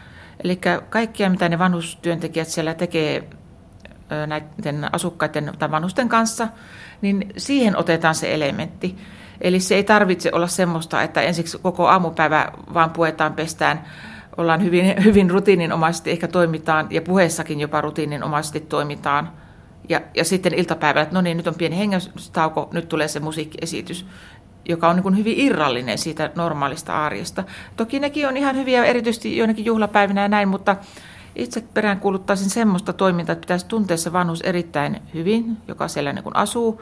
Eli 0.45 0.61
kaikkia, 0.91 1.31
mitä 1.31 1.49
ne 1.49 1.59
vanhustyöntekijät 1.59 2.49
siellä 2.49 2.75
tekee 2.75 3.29
näiden 4.27 4.95
asukkaiden 4.95 5.53
tai 5.59 5.71
vanhusten 5.71 6.09
kanssa, 6.09 6.49
niin 7.03 7.33
siihen 7.37 7.77
otetaan 7.77 8.15
se 8.15 8.35
elementti. 8.35 8.97
Eli 9.41 9.61
se 9.61 9.75
ei 9.75 9.85
tarvitse 9.85 10.31
olla 10.33 10.47
semmoista, 10.47 11.03
että 11.03 11.21
ensiksi 11.21 11.59
koko 11.59 11.89
aamupäivä 11.89 12.53
vaan 12.75 12.91
puetaan 12.91 13.33
pestään 13.33 13.85
ollaan 14.37 14.63
hyvin, 14.63 15.05
hyvin 15.05 15.31
rutiininomaisesti 15.31 16.11
ehkä 16.11 16.29
toimitaan 16.29 16.87
ja 16.91 17.03
puheessakin 17.03 17.61
jopa 17.61 17.81
rutiininomaisesti 17.81 18.61
toimitaan. 18.61 19.33
Ja, 19.89 20.01
ja 20.15 20.25
sitten 20.25 20.55
iltapäivällä, 20.55 21.03
että 21.03 21.15
no 21.15 21.21
niin, 21.21 21.37
nyt 21.37 21.47
on 21.47 21.55
pieni 21.55 21.79
hengästauko, 21.79 22.69
nyt 22.73 22.89
tulee 22.89 23.09
se 23.09 23.21
musiikkiesitys, 23.21 24.07
joka 24.69 24.89
on 24.89 24.97
niin 24.97 25.17
hyvin 25.17 25.41
irrallinen 25.41 25.99
siitä 25.99 26.31
normaalista 26.35 27.07
arjesta. 27.07 27.45
Toki 27.77 28.01
nekin 28.01 28.29
on 28.29 28.37
ihan 28.37 28.57
hyviä, 28.57 28.85
erityisesti 28.85 29.37
joinakin 29.37 29.65
juhlapäivinä 29.65 30.23
ja 30.23 30.29
näin, 30.29 30.49
mutta 30.49 30.77
itse 31.37 31.65
peräänkuuluttaisin 31.75 32.51
semmoista 32.51 32.93
toimintaa, 32.93 33.33
että 33.33 33.41
pitäisi 33.41 33.67
tuntea 33.67 33.97
se 33.97 34.13
vanhus 34.13 34.41
erittäin 34.41 35.03
hyvin, 35.15 35.57
joka 35.69 35.89
siellä 35.89 36.13
niin 36.13 36.37
asuu, 36.37 36.81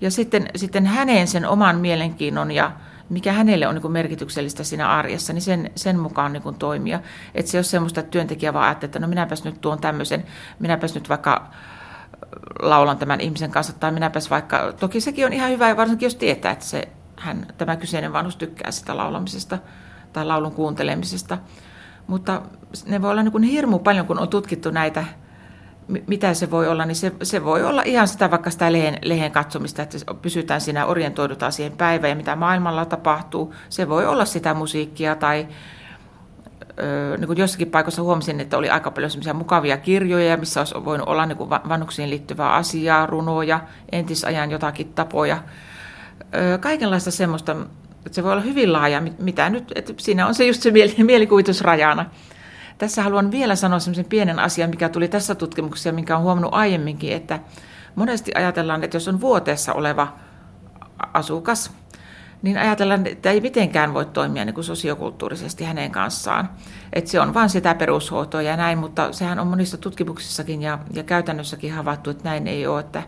ja 0.00 0.10
sitten, 0.10 0.48
sitten 0.56 0.86
hänen 0.86 1.28
sen 1.28 1.48
oman 1.48 1.76
mielenkiinnon 1.76 2.50
ja 2.50 2.72
mikä 3.08 3.32
hänelle 3.32 3.68
on 3.68 3.74
niin 3.74 3.92
merkityksellistä 3.92 4.64
siinä 4.64 4.88
arjessa, 4.88 5.32
niin 5.32 5.42
sen, 5.42 5.70
sen 5.74 5.98
mukaan 5.98 6.32
niin 6.32 6.54
toimia. 6.58 7.00
Että 7.34 7.50
se 7.50 7.56
ei 7.56 7.58
ole 7.58 7.64
semmoista, 7.64 8.00
että 8.00 8.10
työntekijä 8.10 8.54
vaan 8.54 8.64
ajattelee, 8.64 8.88
että 8.88 8.98
no 8.98 9.08
minäpäs 9.08 9.44
nyt 9.44 9.60
tuon 9.60 9.80
tämmöisen, 9.80 10.24
minäpäs 10.58 10.94
nyt 10.94 11.08
vaikka 11.08 11.50
laulan 12.62 12.98
tämän 12.98 13.20
ihmisen 13.20 13.50
kanssa, 13.50 13.72
tai 13.72 13.92
minäpäs 13.92 14.30
vaikka, 14.30 14.72
toki 14.72 15.00
sekin 15.00 15.26
on 15.26 15.32
ihan 15.32 15.50
hyvä, 15.50 15.76
varsinkin 15.76 16.06
jos 16.06 16.14
tietää, 16.14 16.52
että 16.52 16.64
se, 16.64 16.88
hän, 17.16 17.46
tämä 17.58 17.76
kyseinen 17.76 18.12
vanhus 18.12 18.36
tykkää 18.36 18.70
sitä 18.70 18.96
laulamisesta 18.96 19.58
tai 20.12 20.24
laulun 20.24 20.52
kuuntelemisesta. 20.52 21.38
Mutta 22.06 22.42
ne 22.86 23.02
voi 23.02 23.10
olla 23.10 23.22
niin 23.22 23.42
hirmu 23.42 23.78
paljon, 23.78 24.06
kun 24.06 24.18
on 24.18 24.28
tutkittu 24.28 24.70
näitä 24.70 25.04
mitä 26.06 26.34
se 26.34 26.50
voi 26.50 26.68
olla, 26.68 26.84
niin 26.84 26.96
se, 26.96 27.12
se 27.22 27.44
voi 27.44 27.64
olla 27.64 27.82
ihan 27.82 28.08
sitä 28.08 28.30
vaikka 28.30 28.50
sitä 28.50 28.72
lehen, 28.72 28.98
lehen 29.02 29.32
katsomista, 29.32 29.82
että 29.82 29.98
pysytään 30.22 30.60
siinä, 30.60 30.86
orientoidutaan 30.86 31.52
siihen 31.52 31.72
päivään 31.72 32.10
ja 32.10 32.16
mitä 32.16 32.36
maailmalla 32.36 32.84
tapahtuu. 32.84 33.54
Se 33.68 33.88
voi 33.88 34.06
olla 34.06 34.24
sitä 34.24 34.54
musiikkia 34.54 35.14
tai 35.14 35.48
niin 37.18 37.26
kuin 37.26 37.38
jossakin 37.38 37.70
paikassa 37.70 38.02
huomasin, 38.02 38.40
että 38.40 38.58
oli 38.58 38.70
aika 38.70 38.90
paljon 38.90 39.10
semmoisia 39.10 39.34
mukavia 39.34 39.76
kirjoja, 39.76 40.36
missä 40.36 40.60
olisi 40.60 40.74
voinut 40.84 41.08
olla 41.08 41.26
niin 41.26 41.38
kuin 41.38 41.50
vanhuksiin 41.50 42.10
liittyvää 42.10 42.52
asiaa, 42.52 43.06
runoja, 43.06 43.60
entisajan 43.92 44.50
jotakin 44.50 44.92
tapoja. 44.92 45.38
Kaikenlaista 46.60 47.10
semmoista, 47.10 47.52
että 48.06 48.14
se 48.14 48.22
voi 48.22 48.32
olla 48.32 48.42
hyvin 48.42 48.72
laaja, 48.72 49.02
mitä 49.18 49.50
nyt, 49.50 49.72
että 49.74 49.92
siinä 49.96 50.26
on 50.26 50.34
se 50.34 50.46
just 50.46 50.62
se 50.62 50.72
mielikuvitus 51.04 51.60
rajana. 51.60 52.06
Tässä 52.80 53.02
haluan 53.02 53.30
vielä 53.30 53.56
sanoa 53.56 53.78
sellaisen 53.78 54.04
pienen 54.04 54.38
asian, 54.38 54.70
mikä 54.70 54.88
tuli 54.88 55.08
tässä 55.08 55.34
tutkimuksessa 55.34 55.92
minkä 55.92 56.16
on 56.16 56.22
huomannut 56.22 56.54
aiemminkin, 56.54 57.12
että 57.12 57.38
monesti 57.94 58.32
ajatellaan, 58.34 58.84
että 58.84 58.96
jos 58.96 59.08
on 59.08 59.20
vuoteessa 59.20 59.72
oleva 59.72 60.12
asukas, 61.12 61.72
niin 62.42 62.58
ajatellaan, 62.58 63.06
että 63.06 63.30
ei 63.30 63.40
mitenkään 63.40 63.94
voi 63.94 64.04
toimia 64.04 64.44
niin 64.44 64.54
kuin 64.54 64.64
sosiokulttuurisesti 64.64 65.64
hänen 65.64 65.90
kanssaan. 65.90 66.50
Että 66.92 67.10
se 67.10 67.20
on 67.20 67.34
vain 67.34 67.50
sitä 67.50 67.74
perushoitoa 67.74 68.42
ja 68.42 68.56
näin, 68.56 68.78
mutta 68.78 69.12
sehän 69.12 69.38
on 69.38 69.46
monissa 69.46 69.76
tutkimuksissakin 69.76 70.62
ja, 70.62 70.78
ja 70.92 71.02
käytännössäkin 71.02 71.72
havaittu, 71.72 72.10
että 72.10 72.24
näin 72.24 72.46
ei 72.46 72.66
ole, 72.66 72.80
että 72.80 73.02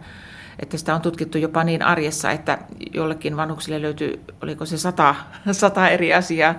että 0.59 0.77
sitä 0.77 0.95
on 0.95 1.01
tutkittu 1.01 1.39
jopa 1.39 1.65
niin 1.65 1.83
arjessa, 1.83 2.31
että 2.31 2.59
jollekin 2.93 3.37
vanhuksille 3.37 3.83
löytyy, 3.83 4.25
oliko 4.43 4.67
se 4.67 4.79
sata, 4.79 5.15
sata 5.53 5.89
eri 5.89 6.15
asiaa, 6.15 6.55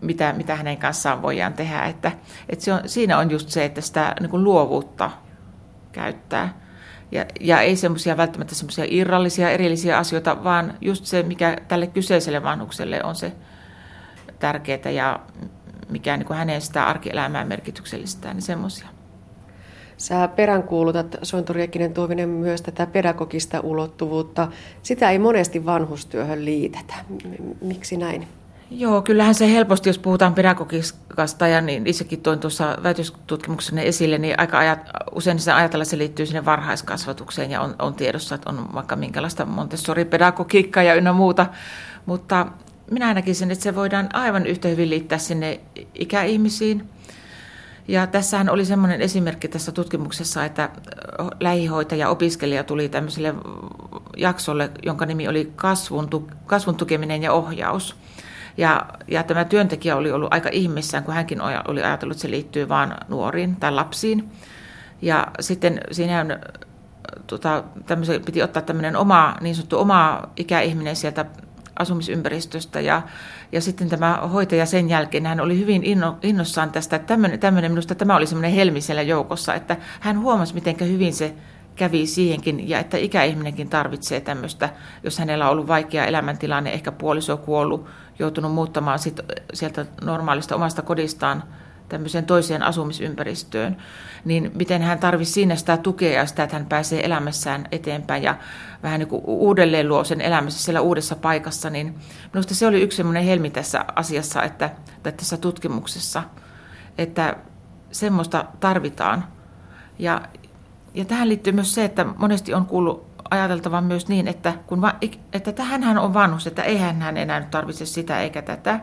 mitä, 0.00 0.32
mitä 0.32 0.56
hänen 0.56 0.76
kanssaan 0.76 1.22
voidaan 1.22 1.54
tehdä. 1.54 1.82
Että, 1.82 2.12
että 2.48 2.64
se 2.64 2.72
on, 2.72 2.80
siinä 2.86 3.18
on 3.18 3.30
just 3.30 3.48
se, 3.48 3.64
että 3.64 3.80
sitä 3.80 4.14
niin 4.20 4.30
kuin 4.30 4.44
luovuutta 4.44 5.10
käyttää. 5.92 6.60
Ja, 7.12 7.26
ja 7.40 7.60
ei 7.60 7.76
semmoisia 7.76 8.16
välttämättä 8.16 8.54
semmoisia 8.54 8.84
irrallisia, 8.88 9.50
erillisiä 9.50 9.98
asioita, 9.98 10.44
vaan 10.44 10.74
just 10.80 11.04
se, 11.04 11.22
mikä 11.22 11.56
tälle 11.68 11.86
kyseiselle 11.86 12.42
vanhukselle 12.42 13.04
on 13.04 13.14
se 13.14 13.32
tärkeää 14.38 14.90
ja 14.90 15.20
mikä 15.88 16.16
niin 16.16 16.26
kuin 16.26 16.36
hänen 16.36 16.60
sitä 16.60 16.84
arkielämää 16.84 17.44
merkityksellistä, 17.44 18.34
niin 18.34 18.42
semmoisia. 18.42 18.95
Sä 19.96 20.28
peräänkuulutat, 20.28 21.16
Sointuri 21.22 21.62
Ekinen 21.62 21.94
Tuovinen, 21.94 22.28
myös 22.28 22.62
tätä 22.62 22.86
pedagogista 22.86 23.60
ulottuvuutta. 23.60 24.48
Sitä 24.82 25.10
ei 25.10 25.18
monesti 25.18 25.66
vanhustyöhön 25.66 26.44
liitetä. 26.44 26.94
Miksi 27.60 27.96
näin? 27.96 28.28
Joo, 28.70 29.02
kyllähän 29.02 29.34
se 29.34 29.52
helposti, 29.52 29.88
jos 29.88 29.98
puhutaan 29.98 30.34
pedagogikasta, 30.34 31.48
ja 31.48 31.60
niin 31.60 31.86
itsekin 31.86 32.20
toin 32.20 32.38
tuossa 32.38 32.78
väitöstutkimuksenne 32.82 33.82
esille, 33.82 34.18
niin 34.18 34.40
aika 34.40 34.58
ajat, 34.58 34.78
usein 35.14 35.38
se 35.38 35.52
ajatella, 35.52 35.84
se 35.84 35.98
liittyy 35.98 36.26
sinne 36.26 36.44
varhaiskasvatukseen, 36.44 37.50
ja 37.50 37.60
on, 37.60 37.74
on 37.78 37.94
tiedossa, 37.94 38.34
että 38.34 38.50
on 38.50 38.74
vaikka 38.74 38.96
minkälaista 38.96 39.44
Montessori-pedagogiikkaa 39.44 40.82
ja 40.82 40.94
ynnä 40.94 41.12
muuta, 41.12 41.46
mutta 42.06 42.46
minä 42.90 43.14
näkisin, 43.14 43.50
että 43.50 43.62
se 43.62 43.74
voidaan 43.74 44.08
aivan 44.12 44.46
yhtä 44.46 44.68
hyvin 44.68 44.90
liittää 44.90 45.18
sinne 45.18 45.60
ikäihmisiin, 45.94 46.88
ja 47.88 48.06
tässähän 48.06 48.50
oli 48.50 48.64
semmoinen 48.64 49.00
esimerkki 49.00 49.48
tässä 49.48 49.72
tutkimuksessa, 49.72 50.44
että 50.44 50.70
lähihoitaja 51.40 52.08
opiskelija 52.08 52.64
tuli 52.64 52.88
tämmöiselle 52.88 53.34
jaksolle, 54.16 54.70
jonka 54.82 55.06
nimi 55.06 55.28
oli 55.28 55.52
kasvun, 55.56 56.08
kasvun 56.46 56.76
tukeminen 56.76 57.22
ja 57.22 57.32
ohjaus. 57.32 57.96
Ja, 58.56 58.86
ja 59.08 59.22
tämä 59.22 59.44
työntekijä 59.44 59.96
oli 59.96 60.12
ollut 60.12 60.32
aika 60.34 60.48
ihmissään, 60.52 61.04
kun 61.04 61.14
hänkin 61.14 61.40
oli 61.68 61.82
ajatellut, 61.82 62.14
että 62.14 62.22
se 62.22 62.30
liittyy 62.30 62.68
vain 62.68 62.94
nuoriin 63.08 63.56
tai 63.56 63.72
lapsiin. 63.72 64.30
Ja 65.02 65.26
sitten 65.40 65.80
siinä 65.90 66.20
on, 66.20 66.38
tota, 67.26 67.64
piti 68.24 68.42
ottaa 68.42 68.62
tämmöinen 68.62 68.96
oma, 68.96 69.36
niin 69.40 69.54
sanottu 69.54 69.78
oma 69.78 70.22
ikäihminen 70.36 70.96
sieltä 70.96 71.24
asumisympäristöstä 71.78 72.80
ja, 72.80 73.02
ja 73.52 73.60
sitten 73.60 73.88
tämä 73.88 74.14
hoitaja 74.32 74.66
sen 74.66 74.88
jälkeen, 74.88 75.26
hän 75.26 75.40
oli 75.40 75.58
hyvin 75.58 75.84
inno, 75.84 76.18
innossaan 76.22 76.70
tästä, 76.70 76.96
että 76.96 77.06
tämmöinen, 77.06 77.40
tämmöinen, 77.40 77.72
minusta 77.72 77.94
tämä 77.94 78.16
oli 78.16 78.26
semmoinen 78.26 78.52
helmi 78.52 78.80
siellä 78.80 79.02
joukossa, 79.02 79.54
että 79.54 79.76
hän 80.00 80.20
huomasi, 80.20 80.54
miten 80.54 80.76
hyvin 80.80 81.14
se 81.14 81.34
kävi 81.76 82.06
siihenkin 82.06 82.68
ja 82.68 82.78
että 82.78 82.96
ikäihminenkin 82.96 83.68
tarvitsee 83.68 84.20
tämmöistä, 84.20 84.68
jos 85.02 85.18
hänellä 85.18 85.44
on 85.44 85.52
ollut 85.52 85.68
vaikea 85.68 86.06
elämäntilanne, 86.06 86.72
ehkä 86.72 86.92
puoliso 86.92 87.36
kuollut, 87.36 87.86
joutunut 88.18 88.52
muuttamaan 88.52 88.98
sit 88.98 89.20
sieltä 89.54 89.86
normaalista 90.02 90.56
omasta 90.56 90.82
kodistaan 90.82 91.42
tämmöiseen 91.88 92.26
toiseen 92.26 92.62
asumisympäristöön, 92.62 93.76
niin 94.24 94.50
miten 94.54 94.82
hän 94.82 94.98
tarvitsisi 94.98 95.34
siinä 95.34 95.56
sitä 95.56 95.76
tukea 95.76 96.12
ja 96.12 96.26
sitä, 96.26 96.42
että 96.42 96.56
hän 96.56 96.66
pääsee 96.66 97.06
elämässään 97.06 97.68
eteenpäin 97.72 98.22
ja 98.22 98.36
vähän 98.82 98.98
niin 98.98 99.08
kuin 99.08 99.22
uudelleen 99.24 99.88
luo 99.88 100.04
sen 100.04 100.20
elämässä 100.20 100.64
siellä 100.64 100.80
uudessa 100.80 101.16
paikassa, 101.16 101.70
niin 101.70 101.94
minusta 102.32 102.54
se 102.54 102.66
oli 102.66 102.82
yksi 102.82 102.96
semmoinen 102.96 103.24
helmi 103.24 103.50
tässä 103.50 103.84
asiassa, 103.96 104.42
että, 104.42 104.70
tai 105.02 105.12
tässä 105.12 105.36
tutkimuksessa, 105.36 106.22
että 106.98 107.36
semmoista 107.92 108.44
tarvitaan. 108.60 109.24
Ja, 109.98 110.20
ja 110.94 111.04
tähän 111.04 111.28
liittyy 111.28 111.52
myös 111.52 111.74
se, 111.74 111.84
että 111.84 112.04
monesti 112.04 112.54
on 112.54 112.66
kuullut 112.66 113.06
ajateltavan 113.30 113.84
myös 113.84 114.08
niin, 114.08 114.28
että, 114.28 114.54
kun 114.66 114.80
va, 114.80 114.94
että 115.32 115.52
tähän 115.52 115.82
hän 115.82 115.98
on 115.98 116.14
vanhus, 116.14 116.46
että 116.46 116.62
eihän 116.62 117.02
hän 117.02 117.16
enää 117.16 117.48
tarvitse 117.50 117.86
sitä 117.86 118.20
eikä 118.20 118.42
tätä, 118.42 118.80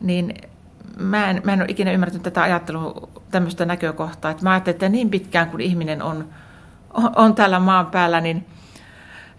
niin 0.00 0.34
mä 0.98 1.30
en, 1.30 1.40
mä 1.44 1.52
en 1.52 1.60
ole 1.60 1.68
ikinä 1.68 1.92
ymmärtänyt 1.92 2.22
tätä 2.22 2.42
ajattelua, 2.42 3.08
tämmöistä 3.30 3.64
näkökohtaa. 3.64 4.30
Että 4.30 4.42
mä 4.42 4.50
ajattelen, 4.50 4.74
että 4.74 4.88
niin 4.88 5.10
pitkään 5.10 5.50
kuin 5.50 5.60
ihminen 5.60 6.02
on, 6.02 6.28
on, 6.90 7.12
on 7.16 7.34
täällä 7.34 7.58
maan 7.58 7.86
päällä, 7.86 8.20
niin 8.20 8.46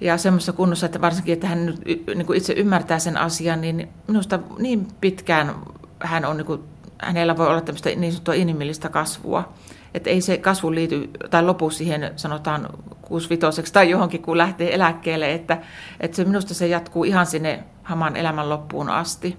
ja 0.02 0.18
semmoisessa 0.18 0.54
kunnossa, 0.54 0.86
että 0.86 1.02
varsinkin, 1.02 1.34
että 1.34 1.48
hän 1.48 1.66
nyt 1.66 1.82
niin 2.16 2.26
kuin 2.26 2.38
itse 2.38 2.54
ymmärtää 2.54 3.00
sen 3.00 3.18
asian, 3.18 3.62
niin 3.62 3.90
minusta 4.08 4.40
niin 4.60 4.88
pitkään 5.02 5.56
hän 6.00 6.26
on, 6.26 6.38
niin 6.38 6.46
kuin, 6.46 6.64
hänellä 7.02 7.38
voi 7.38 7.48
olla 7.48 7.62
tämmöistä 7.62 7.90
niin 7.90 8.12
sanottua 8.12 8.34
inhimillistä 8.34 8.90
kasvua. 8.90 9.54
Että 9.94 10.10
ei 10.10 10.22
se 10.22 10.38
kasvu 10.38 10.72
liity 10.72 11.10
tai 11.30 11.44
lopu 11.44 11.70
siihen 11.70 12.12
sanotaan 12.16 12.70
65 13.02 13.74
tai 13.74 13.90
johonkin, 13.90 14.22
kun 14.22 14.38
lähtee 14.38 14.76
eläkkeelle, 14.76 15.34
että, 15.34 15.58
että 16.00 16.18
se, 16.18 16.24
minusta 16.24 16.54
se 16.54 16.68
jatkuu 16.68 17.04
ihan 17.04 17.26
sinne 17.26 17.64
haman 17.84 18.16
elämän 18.16 18.50
loppuun 18.50 18.90
asti. 18.90 19.38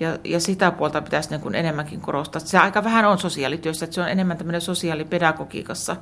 Ja, 0.00 0.18
ja 0.24 0.40
sitä 0.40 0.70
puolta 0.70 1.02
pitäisi 1.02 1.30
niin 1.30 1.40
kuin 1.40 1.54
enemmänkin 1.54 2.00
korostaa. 2.00 2.40
Se 2.40 2.58
aika 2.58 2.84
vähän 2.84 3.04
on 3.04 3.18
sosiaalityössä, 3.18 3.84
että 3.84 3.94
se 3.94 4.00
on 4.00 4.08
enemmän 4.08 4.36
tämmöinen 4.36 4.60
sosiaalipedagogiikassa 4.60 5.96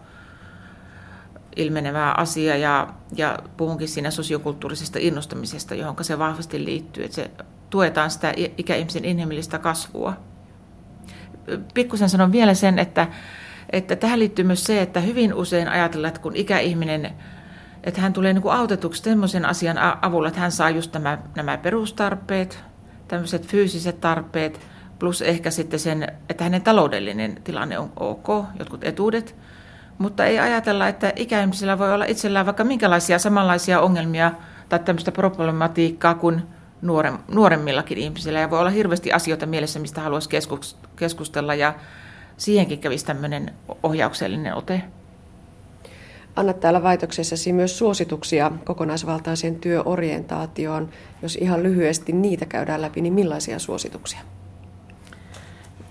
ilmenevä 1.56 2.10
asia 2.10 2.56
ja, 2.56 2.88
ja 3.16 3.38
puhunkin 3.56 3.88
siinä 3.88 4.10
sosiokulttuurisesta 4.10 4.98
innostamisesta, 5.02 5.74
johon 5.74 5.96
se 6.00 6.18
vahvasti 6.18 6.64
liittyy, 6.64 7.04
että 7.04 7.14
se 7.14 7.30
tuetaan 7.70 8.10
sitä 8.10 8.32
ikäihmisen 8.58 9.04
inhimillistä 9.04 9.58
kasvua. 9.58 10.16
Pikkusen 11.74 12.08
sanon 12.08 12.32
vielä 12.32 12.54
sen, 12.54 12.78
että, 12.78 13.08
että 13.70 13.96
tähän 13.96 14.18
liittyy 14.18 14.44
myös 14.44 14.64
se, 14.64 14.82
että 14.82 15.00
hyvin 15.00 15.34
usein 15.34 15.68
ajatellaan, 15.68 16.08
että 16.08 16.20
kun 16.20 16.36
ikäihminen 16.36 17.14
että 17.84 18.00
hän 18.00 18.12
tulee 18.12 18.32
niin 18.32 18.42
kuin 18.42 18.54
autetuksi 18.54 19.02
sellaisen 19.02 19.46
asian 19.46 19.78
avulla, 20.04 20.28
että 20.28 20.40
hän 20.40 20.52
saa 20.52 20.70
just 20.70 20.92
nämä, 20.92 21.18
nämä 21.36 21.58
perustarpeet, 21.58 22.64
tämmöiset 23.14 23.46
fyysiset 23.46 24.00
tarpeet, 24.00 24.60
plus 24.98 25.22
ehkä 25.22 25.50
sitten 25.50 25.80
sen, 25.80 26.08
että 26.28 26.44
hänen 26.44 26.62
taloudellinen 26.62 27.40
tilanne 27.44 27.78
on 27.78 27.92
ok, 27.96 28.28
jotkut 28.58 28.84
etuudet, 28.84 29.36
mutta 29.98 30.24
ei 30.24 30.38
ajatella, 30.38 30.88
että 30.88 31.12
ikäihmisillä 31.16 31.78
voi 31.78 31.94
olla 31.94 32.04
itsellään 32.04 32.46
vaikka 32.46 32.64
minkälaisia 32.64 33.18
samanlaisia 33.18 33.80
ongelmia 33.80 34.32
tai 34.68 34.78
tämmöistä 34.78 35.12
problematiikkaa 35.12 36.14
kuin 36.14 36.42
nuorem, 36.82 37.18
nuoremmillakin 37.28 37.98
ihmisillä. 37.98 38.40
Ja 38.40 38.50
voi 38.50 38.60
olla 38.60 38.70
hirveästi 38.70 39.12
asioita 39.12 39.46
mielessä, 39.46 39.80
mistä 39.80 40.00
haluaisi 40.00 40.30
keskustella 40.96 41.54
ja 41.54 41.74
siihenkin 42.36 42.78
kävisi 42.78 43.06
tämmöinen 43.06 43.54
ohjauksellinen 43.82 44.54
ote. 44.54 44.82
Annat 46.36 46.60
täällä 46.60 46.82
väitöksessäsi 46.82 47.52
myös 47.52 47.78
suosituksia 47.78 48.50
kokonaisvaltaiseen 48.64 49.56
työorientaatioon. 49.56 50.88
Jos 51.22 51.36
ihan 51.36 51.62
lyhyesti 51.62 52.12
niitä 52.12 52.46
käydään 52.46 52.82
läpi, 52.82 53.00
niin 53.00 53.12
millaisia 53.12 53.58
suosituksia? 53.58 54.20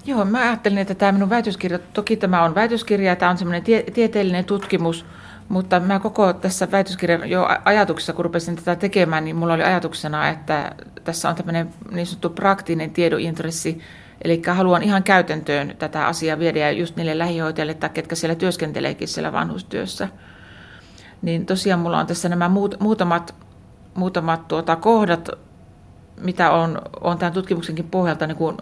Joo, 0.05 0.25
mä 0.25 0.41
ajattelin, 0.41 0.77
että 0.77 0.95
tämä 0.95 1.11
minun 1.11 1.29
väitöskirja, 1.29 1.79
toki 1.79 2.17
tämä 2.17 2.43
on 2.43 2.55
väitöskirja, 2.55 3.15
tämä 3.15 3.31
on 3.31 3.37
semmoinen 3.37 3.63
tie, 3.63 3.83
tieteellinen 3.83 4.45
tutkimus, 4.45 5.05
mutta 5.49 5.79
mä 5.79 5.99
koko 5.99 6.33
tässä 6.33 6.71
väitöskirjan 6.71 7.29
jo 7.29 7.47
ajatuksessa, 7.65 8.13
kun 8.13 8.25
rupesin 8.25 8.55
tätä 8.55 8.75
tekemään, 8.75 9.25
niin 9.25 9.35
mulla 9.35 9.53
oli 9.53 9.63
ajatuksena, 9.63 10.29
että 10.29 10.75
tässä 11.03 11.29
on 11.29 11.35
tämmöinen 11.35 11.69
niin 11.91 12.07
sanottu 12.07 12.29
praktinen 12.29 12.91
tiedointressi, 12.91 13.79
eli 14.23 14.41
haluan 14.47 14.83
ihan 14.83 15.03
käytäntöön 15.03 15.75
tätä 15.79 16.07
asiaa 16.07 16.39
viedä 16.39 16.59
ja 16.59 16.71
just 16.71 16.95
niille 16.95 17.17
lähihoitajille 17.17 17.73
tai 17.73 17.89
ketkä 17.89 18.15
siellä 18.15 18.35
työskenteleekin 18.35 19.07
siellä 19.07 19.31
vanhustyössä. 19.31 20.07
Niin 21.23 21.45
tosiaan 21.45 21.79
mulla 21.79 21.99
on 21.99 22.07
tässä 22.07 22.29
nämä 22.29 22.49
muut, 22.49 22.79
muutamat, 22.79 23.35
muutamat 23.93 24.47
tuota 24.47 24.75
kohdat, 24.75 25.29
mitä 26.21 26.51
on, 26.51 26.81
on 27.01 27.17
tämän 27.17 27.33
tutkimuksenkin 27.33 27.89
pohjalta 27.89 28.27
niin 28.27 28.37
kuin 28.37 28.57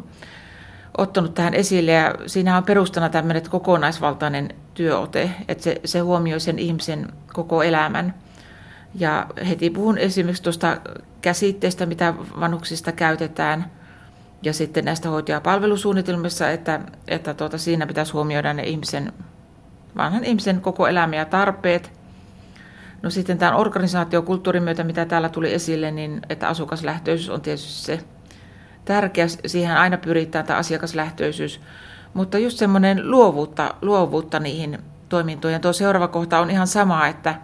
ottanut 0.97 1.33
tähän 1.33 1.53
esille. 1.53 1.91
Ja 1.91 2.15
siinä 2.27 2.57
on 2.57 2.63
perustana 2.63 3.09
tämmöinen 3.09 3.49
kokonaisvaltainen 3.49 4.49
työote, 4.73 5.31
että 5.47 5.63
se, 5.63 5.81
se 5.85 5.99
huomioi 5.99 6.39
sen 6.39 6.59
ihmisen 6.59 7.07
koko 7.33 7.63
elämän. 7.63 8.13
Ja 8.95 9.27
heti 9.49 9.69
puhun 9.69 9.97
esimerkiksi 9.97 10.43
tuosta 10.43 10.77
käsitteestä, 11.21 11.85
mitä 11.85 12.13
vanhuksista 12.39 12.91
käytetään, 12.91 13.71
ja 14.43 14.53
sitten 14.53 14.85
näistä 14.85 15.09
hoitajapalvelusuunnitelmissa, 15.09 16.49
että, 16.49 16.79
että 17.07 17.33
tuota, 17.33 17.57
siinä 17.57 17.87
pitäisi 17.87 18.11
huomioida 18.11 18.53
ne 18.53 18.63
ihmisen, 18.63 19.13
vanhan 19.97 20.23
ihmisen 20.23 20.61
koko 20.61 20.87
elämä 20.87 21.15
ja 21.15 21.25
tarpeet. 21.25 22.00
No 23.01 23.09
sitten 23.09 23.37
tämän 23.37 23.55
organisaatiokulttuurin 23.55 24.63
myötä, 24.63 24.83
mitä 24.83 25.05
täällä 25.05 25.29
tuli 25.29 25.53
esille, 25.53 25.91
niin 25.91 26.21
että 26.29 26.47
asukaslähtöisyys 26.47 27.29
on 27.29 27.41
tietysti 27.41 27.71
se 27.71 27.99
tärkeä, 28.85 29.27
siihen 29.27 29.77
aina 29.77 29.97
pyritään 29.97 30.45
tämä 30.45 30.59
asiakaslähtöisyys, 30.59 31.61
mutta 32.13 32.37
just 32.37 32.57
semmoinen 32.57 33.11
luovuutta, 33.11 33.73
luovuutta 33.81 34.39
niihin 34.39 34.79
toimintoihin. 35.09 35.61
Tuo 35.61 35.73
seuraava 35.73 36.07
kohta 36.07 36.39
on 36.39 36.49
ihan 36.49 36.67
sama, 36.67 37.07
että 37.07 37.35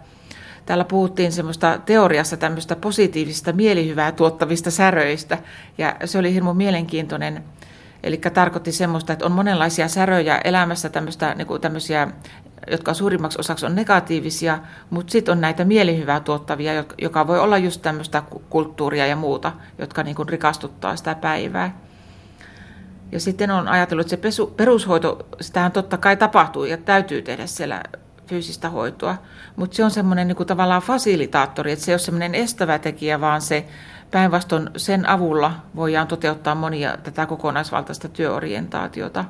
täällä 0.66 0.84
puhuttiin 0.84 1.32
semmoista 1.32 1.78
teoriassa 1.86 2.36
tämmöistä 2.36 2.76
positiivisista 2.76 3.52
mielihyvää 3.52 4.12
tuottavista 4.12 4.70
säröistä, 4.70 5.38
ja 5.78 5.96
se 6.04 6.18
oli 6.18 6.34
hirmu 6.34 6.54
mielenkiintoinen. 6.54 7.44
Eli 8.02 8.16
tarkoitti 8.16 8.72
semmoista, 8.72 9.12
että 9.12 9.26
on 9.26 9.32
monenlaisia 9.32 9.88
säröjä 9.88 10.40
elämässä, 10.44 10.88
tämmöistä, 10.88 11.34
niin 11.34 11.46
kuin 11.46 11.60
tämmöisiä, 11.60 12.08
jotka 12.70 12.94
suurimmaksi 12.94 13.40
osaksi 13.40 13.66
on 13.66 13.74
negatiivisia, 13.74 14.58
mutta 14.90 15.10
sitten 15.10 15.32
on 15.32 15.40
näitä 15.40 15.64
mielihyvää 15.64 16.20
tuottavia, 16.20 16.84
joka 16.98 17.26
voi 17.26 17.38
olla 17.38 17.58
just 17.58 17.82
tämmöistä 17.82 18.22
kulttuuria 18.50 19.06
ja 19.06 19.16
muuta, 19.16 19.52
jotka 19.78 20.02
niin 20.02 20.16
kuin 20.16 20.28
rikastuttaa 20.28 20.96
sitä 20.96 21.14
päivää. 21.14 21.78
Ja 23.12 23.20
sitten 23.20 23.50
on 23.50 23.68
ajatellut, 23.68 24.06
että 24.06 24.10
se 24.10 24.16
pesu, 24.16 24.46
perushoito, 24.46 25.26
sitähän 25.40 25.72
totta 25.72 25.98
kai 25.98 26.16
tapahtuu 26.16 26.64
ja 26.64 26.76
täytyy 26.76 27.22
tehdä 27.22 27.46
siellä 27.46 27.82
fyysistä 28.26 28.70
hoitoa, 28.70 29.16
mutta 29.56 29.76
se 29.76 29.84
on 29.84 29.90
semmoinen 29.90 30.28
niin 30.28 30.36
kuin 30.36 30.46
tavallaan 30.46 30.82
fasilitaattori, 30.82 31.72
että 31.72 31.84
se 31.84 31.90
ei 31.90 31.94
ole 31.94 31.98
semmoinen 31.98 32.34
estävä 32.34 32.78
tekijä, 32.78 33.20
vaan 33.20 33.40
se 33.40 33.66
Päinvastoin 34.10 34.70
sen 34.76 35.08
avulla 35.08 35.54
voidaan 35.76 36.06
toteuttaa 36.06 36.54
monia 36.54 36.96
tätä 37.02 37.26
kokonaisvaltaista 37.26 38.08
työorientaatiota. 38.08 39.24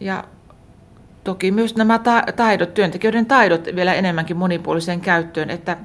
Ja 0.00 0.24
toki 1.24 1.50
myös 1.50 1.76
nämä 1.76 2.00
taidot, 2.36 2.74
työntekijöiden 2.74 3.26
taidot 3.26 3.64
vielä 3.76 3.94
enemmänkin 3.94 4.36
monipuoliseen 4.36 5.00
käyttöön, 5.00 5.50
että, 5.50 5.76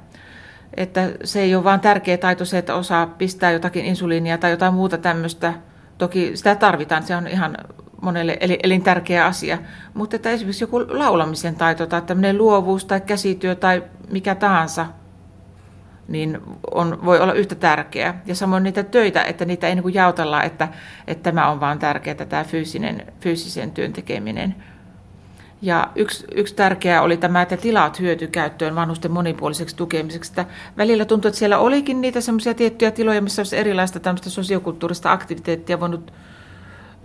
että 0.78 1.10
se 1.24 1.42
ei 1.42 1.56
ole 1.56 1.64
vain 1.64 1.80
tärkeä 1.80 2.18
taito 2.18 2.46
se, 2.46 2.58
että 2.58 2.76
osaa 2.76 3.08
pistää 3.08 3.52
jotakin 3.52 3.86
insuliinia 3.86 4.38
tai 4.38 4.52
jotain 4.52 4.74
muuta 4.74 4.98
tämmöistä. 4.98 5.54
Toki 5.98 6.32
sitä 6.38 6.56
tarvitaan, 6.56 7.04
se 7.04 7.16
on 7.16 7.28
ihan 7.28 7.58
monelle 8.02 8.38
elintärkeä 8.64 9.26
asia. 9.26 9.58
Mutta 9.94 10.16
että 10.16 10.30
esimerkiksi 10.30 10.64
joku 10.64 10.80
laulamisen 10.80 11.56
taito 11.56 11.88
tai 11.88 12.02
tämmöinen 12.02 12.38
luovuus 12.38 12.86
tai 12.86 13.02
käsityö 13.02 13.56
tai 13.56 13.84
mikä 14.12 14.36
tahansa– 14.36 14.86
niin 16.10 16.38
on, 16.72 17.06
voi 17.06 17.20
olla 17.20 17.34
yhtä 17.34 17.56
tärkeää. 17.56 18.22
Ja 18.26 18.36
samoin 18.36 18.64
niitä 18.64 18.84
töitä, 18.84 19.24
että 19.24 19.46
niitä 19.46 19.68
ei 19.68 19.76
niin 19.76 19.94
jaotella, 19.94 20.44
että, 20.44 20.68
että 21.08 21.24
tämä 21.24 21.50
on 21.50 21.60
vaan 21.60 21.80
tärkeää, 21.80 22.16
tämä 22.16 22.44
fyysinen, 22.44 23.14
fyysisen 23.20 23.72
työn 23.72 23.94
tekeminen. 23.94 24.56
Ja 25.62 25.92
yksi, 25.96 26.26
yksi 26.36 26.56
tärkeä 26.56 27.02
oli 27.02 27.18
tämä, 27.18 27.42
että 27.42 27.58
tilat 27.58 28.00
hyötykäyttöön 28.00 28.76
vanhusten 28.76 29.12
monipuoliseksi 29.12 29.76
tukemiseksi. 29.76 30.32
Että 30.32 30.46
välillä 30.78 31.06
tuntui, 31.06 31.30
että 31.30 31.40
siellä 31.40 31.58
olikin 31.58 32.02
niitä 32.02 32.22
semmoisia 32.22 32.54
tiettyjä 32.54 32.92
tiloja, 32.92 33.22
missä 33.22 33.40
olisi 33.40 33.58
erilaista 33.58 34.00
tämmöistä 34.00 34.30
sosiokulttuurista 34.30 35.12
aktiviteettia 35.12 35.80
voinut 35.80 36.14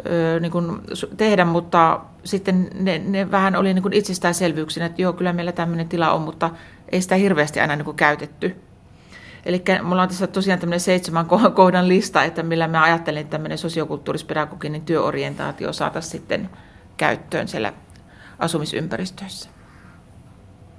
ö, 0.06 0.40
niin 0.40 0.52
kuin 0.52 0.80
tehdä, 1.16 1.44
mutta 1.44 2.00
sitten 2.24 2.70
ne, 2.74 2.98
ne 2.98 3.30
vähän 3.30 3.56
oli 3.56 3.74
niin 3.74 3.82
kuin 3.82 3.94
itsestäänselvyyksinä, 3.94 4.86
että 4.86 5.02
joo, 5.02 5.12
kyllä 5.12 5.32
meillä 5.32 5.52
tämmöinen 5.52 5.88
tila 5.88 6.12
on, 6.12 6.22
mutta 6.22 6.50
ei 6.92 7.00
sitä 7.00 7.14
hirveästi 7.14 7.60
aina 7.60 7.76
niin 7.76 7.84
kuin 7.84 7.96
käytetty. 7.96 8.56
Eli 9.46 9.62
mulla 9.82 10.02
on 10.02 10.08
tässä 10.08 10.26
tosiaan 10.26 10.60
tämmöinen 10.60 10.80
seitsemän 10.80 11.26
kohdan 11.54 11.88
lista, 11.88 12.24
että 12.24 12.42
millä 12.42 12.68
mä 12.68 12.82
ajattelen, 12.82 13.20
että 13.20 13.30
tämmöinen 13.30 13.58
sosiokulttuurispedagoginen 13.58 14.82
työorientaatio 14.82 15.72
saataisiin 15.72 16.12
sitten 16.12 16.50
käyttöön 16.96 17.48
siellä 17.48 17.72
asumisympäristöissä. 18.38 19.50